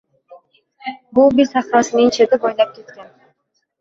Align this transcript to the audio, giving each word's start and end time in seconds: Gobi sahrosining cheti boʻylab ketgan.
Gobi 1.19 1.45
sahrosining 1.49 2.11
cheti 2.19 2.41
boʻylab 2.47 2.73
ketgan. 2.79 3.13